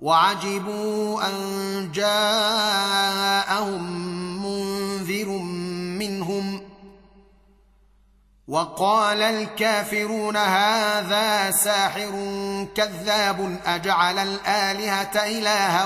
[0.00, 3.82] وعجبوا أن جاءهم
[4.46, 5.28] منذر
[5.98, 6.60] منهم
[8.48, 12.10] وقال الكافرون هذا ساحر
[12.74, 15.84] كذاب أجعل الآلهة إلها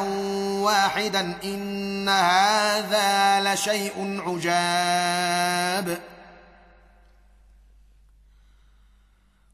[0.61, 5.98] واحدا إن هذا لشيء عجاب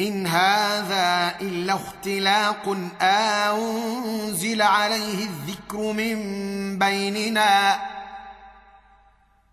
[0.00, 6.18] إن هذا إلا اختلاق أنزل عليه الذكر من
[6.78, 7.80] بيننا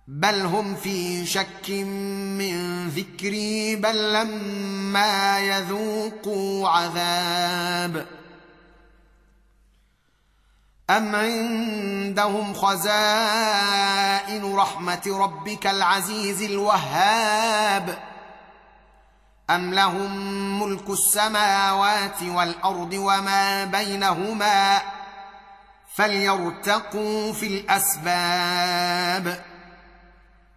[0.07, 8.05] بل هم في شك من ذكري بل لما يذوقوا عذاب
[10.89, 13.75] أم عندهم خزائن
[14.55, 18.12] رحمة ربك العزيز الوهاب
[19.55, 20.13] ام لهم
[20.63, 24.81] ملك السماوات والارض وما بينهما
[25.95, 29.43] فليرتقوا في الاسباب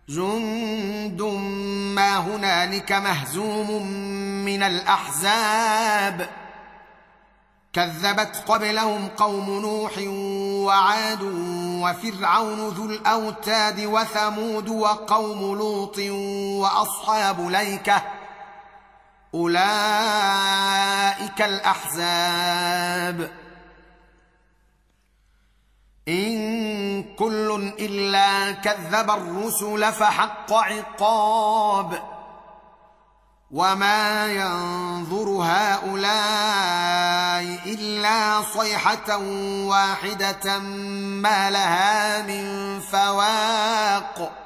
[0.09, 1.23] جند
[1.95, 3.87] ما هنالك مهزوم
[4.45, 6.29] من الاحزاب
[7.73, 9.93] كذبت قبلهم قوم نوح
[10.67, 11.23] وعاد
[11.83, 15.99] وفرعون ذو الاوتاد وثمود وقوم لوط
[16.63, 18.03] واصحاب ليكه
[19.37, 23.31] أولئك الأحزاب.
[26.09, 32.03] إن كل إلا كذب الرسل فحق عقاب.
[33.51, 36.01] وما ينظر هؤلاء
[37.67, 39.17] إلا صيحة
[39.67, 44.46] واحدة ما لها من فواق.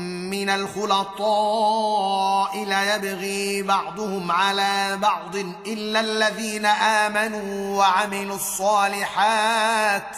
[0.31, 1.83] من الخلطاء
[2.65, 5.35] ليبغي بعضهم على بعض
[5.67, 10.17] إلا الذين آمنوا وعملوا الصالحات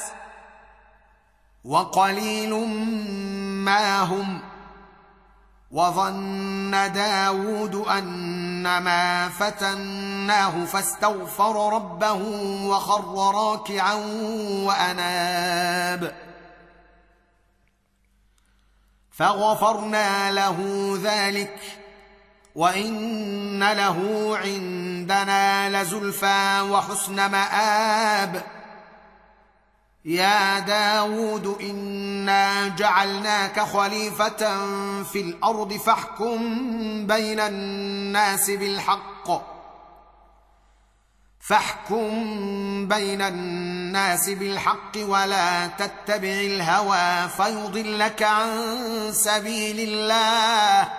[1.65, 2.53] وقليل
[3.65, 4.41] ما هم
[5.71, 12.21] وظن داود انما فتناه فاستغفر ربه
[12.67, 13.93] وخر راكعا
[14.65, 16.22] وأناب
[19.13, 20.57] فغفرنا له
[21.03, 21.59] ذلك
[22.55, 28.43] وإن له عندنا لزلفى وحسن مآب.
[30.05, 34.65] يا داود إنا جعلناك خليفة
[35.03, 36.37] في الأرض فاحكم
[37.07, 39.53] بين الناس بالحق.
[41.39, 42.07] فاحكم
[42.87, 43.82] بين الناس
[44.29, 50.89] بالحق ولا تتبع الهوى فيضلك عن سبيل الله.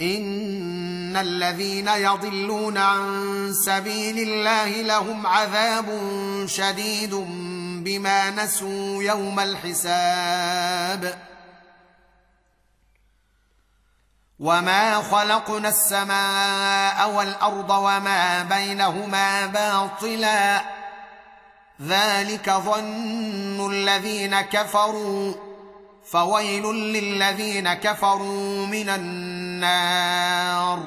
[0.00, 5.86] إن الذين يضلون عن سبيل الله لهم عذاب
[6.46, 7.14] شديد
[7.84, 11.18] بما نسوا يوم الحساب.
[14.38, 20.81] وما خلقنا السماء والارض وما بينهما باطلا
[21.86, 25.34] ذلك ظن الذين كفروا
[26.04, 30.78] فويل للذين كفروا من النار.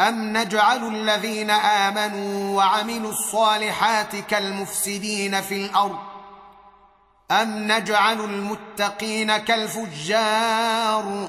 [0.00, 5.98] ام نجعل الذين امنوا وعملوا الصالحات كالمفسدين في الأرض؟
[7.30, 11.28] ام نجعل المتقين كالفجار؟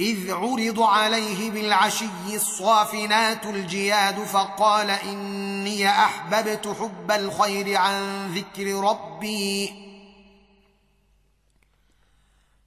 [0.00, 9.74] إذ عرض عليه بالعشي الصافنات الجياد فقال إني أحببت حب الخير عن ذكر ربي.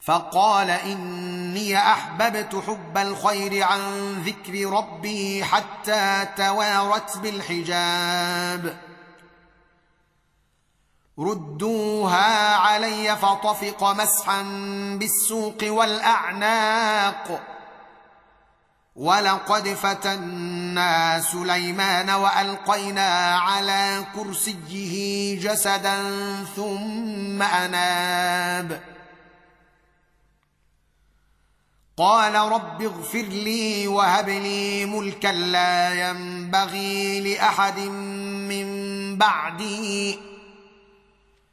[0.02, 8.93] فقال إني أحببت حب الخير عن ذكر ربي حتى توارت بالحجاب.
[11.20, 14.42] ردوها علي فطفق مسحا
[15.00, 17.42] بالسوق والأعناق.
[18.96, 26.04] ولقد فتنا سليمان وألقينا على كرسيه جسدا
[26.56, 28.82] ثم أناب.
[31.98, 38.68] قال رب اغفر لي وهب لي ملكا لا ينبغي لأحد من
[39.18, 40.33] بعدي.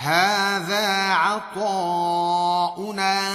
[0.00, 1.90] هذا عطاؤنا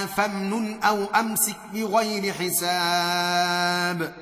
[0.06, 4.14] فامنن أو أمسك بغير حساب.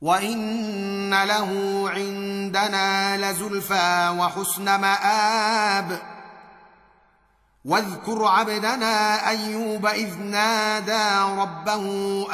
[0.00, 1.50] وإن له
[1.90, 5.98] عندنا لزلفى وحسن مآب.
[7.64, 11.86] واذكر عبدنا أيوب إذ نادى ربه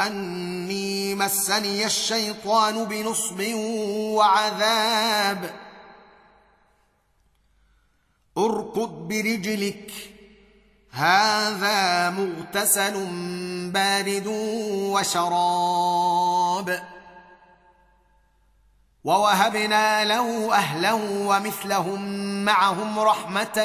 [0.06, 3.54] أني مسني الشيطان بنصب
[4.16, 5.67] وعذاب.
[8.38, 9.92] اركض برجلك.
[10.90, 13.06] هذا مغتسل
[13.72, 14.26] بارد
[14.92, 16.82] وشراب.
[19.04, 22.00] ووهبنا له أهله ومثلهم
[22.44, 23.64] معهم رحمة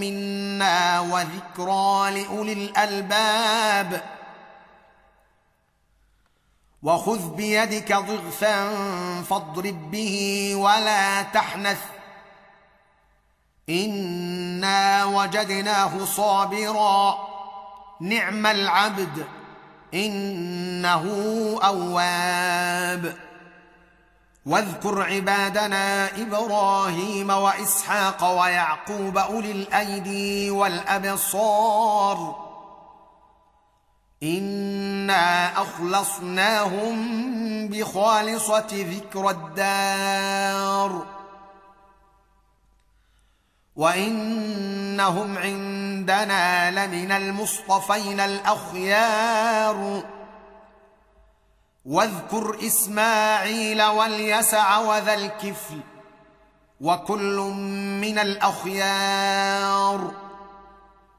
[0.00, 4.02] منا وذكرى لأولي الألباب.
[6.82, 8.70] وخذ بيدك ضغثا
[9.22, 11.80] فاضرب به ولا تحنث.
[13.72, 17.18] انا وجدناه صابرا.
[18.00, 19.26] نعم العبد.
[19.94, 21.04] انه
[21.64, 23.16] اواب.
[24.46, 32.36] واذكر عبادنا إبراهيم واسحاق ويعقوب اولي الايدي والابصار.
[34.22, 36.98] انا اخلصناهم
[37.68, 41.21] بخالصه ذكر الدار.
[43.76, 50.02] وانهم عندنا لمن المصطفين الاخيار
[51.84, 55.80] واذكر اسماعيل واليسع وذا الكفل
[56.80, 57.36] وكل
[58.00, 60.12] من الاخيار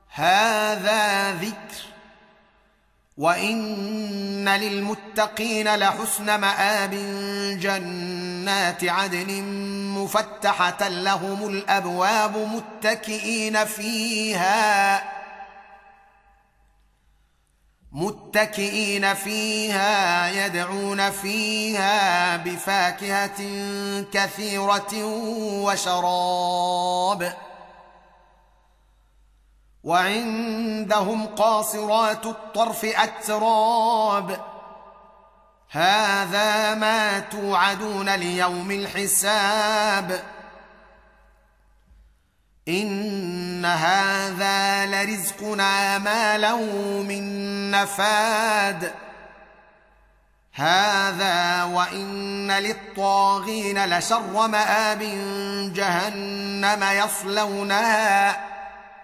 [0.09, 1.92] هذا ذكر
[3.17, 6.91] وان للمتقين لحسن ماب
[7.59, 9.43] جنات عدن
[9.97, 15.03] مفتحه لهم الابواب متكئين فيها
[17.91, 23.41] متكئين فيها يدعون فيها بفاكهه
[24.13, 25.05] كثيره
[25.63, 27.33] وشراب
[29.83, 34.39] وعندهم قاصرات الطرف أتراب.
[35.71, 40.23] هذا ما توعدون ليوم الحساب.
[42.67, 46.61] إن هذا لرزقنا ما له
[47.07, 48.93] من نفاد.
[50.53, 54.99] هذا وإن للطاغين لشر مآب
[55.73, 58.52] جهنم يصلونها.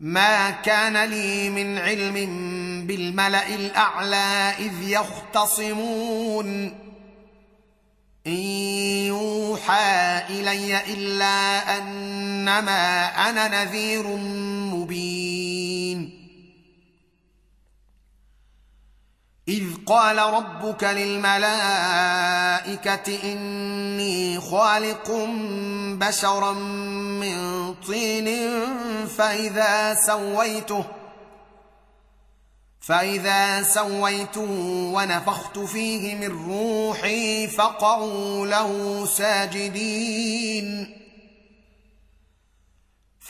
[0.00, 2.14] ما كان لي من علم
[2.86, 6.46] بالملا الاعلى اذ يختصمون
[8.26, 8.32] ان
[9.06, 14.06] يوحى الي الا انما أنا نذير
[19.48, 21.32] إذ قال ربك للملائكة
[23.32, 25.10] إني خالق
[26.00, 28.50] بشرا من طين
[29.06, 30.84] فإذا سويته
[32.80, 34.50] فإذا سويته
[34.94, 40.99] ونفخت فيه من روحي فقعوا له ساجدين.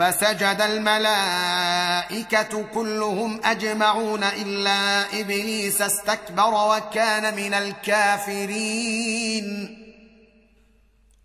[0.00, 1.82] فسجد الملائكة
[2.74, 8.66] كلهم أجمعون إلا إبليس استكبر وكان من الكافرين.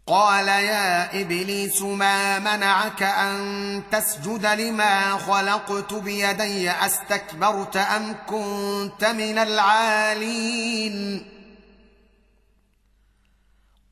[0.08, 11.26] قال يا إبليس ما منعك أن تسجد لما خلقت بيدي؟ أستكبرت أم كنت من العالين؟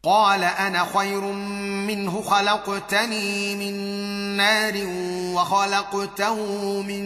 [0.05, 1.21] قال أنا خير
[1.87, 3.73] منه خلقتني من
[4.37, 4.73] نار
[5.35, 6.35] وخلقته
[6.81, 7.03] من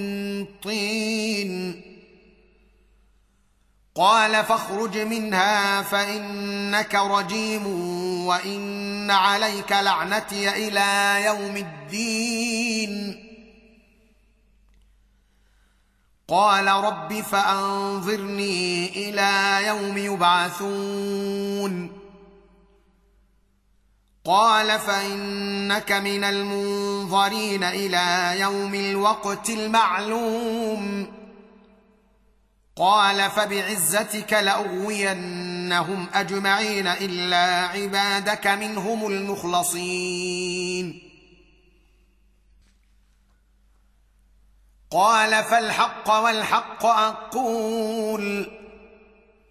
[0.63, 1.81] طين.
[3.95, 7.67] قال فاخرج منها فإنك رجيم
[8.27, 13.23] وإن عليك لعنتي إلى يوم الدين.
[16.27, 21.96] قال رب فأنظرني إلى يوم يبعثون.
[24.27, 31.13] قال فإنك من المنظرين إلى يوم الوقت المعلوم.
[32.75, 41.01] قال فبعزتك لأغوينهم أجمعين إلا عبادك منهم المخلصين.
[44.91, 48.57] قال فالحق والحق أقول.